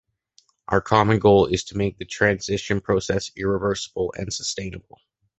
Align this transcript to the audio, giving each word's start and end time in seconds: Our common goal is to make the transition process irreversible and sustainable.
Our 0.67 0.81
common 0.81 1.19
goal 1.19 1.45
is 1.45 1.63
to 1.65 1.77
make 1.77 1.99
the 1.99 2.05
transition 2.05 2.81
process 2.81 3.29
irreversible 3.35 4.11
and 4.17 4.33
sustainable. 4.33 4.97